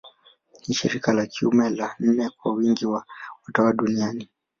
Ni 0.67 0.73
shirika 0.75 1.13
la 1.13 1.25
kiume 1.25 1.69
la 1.69 1.95
nne 1.99 2.29
kwa 2.29 2.53
wingi 2.53 2.85
wa 2.85 3.05
watawa 3.47 3.73
duniani. 3.73 4.29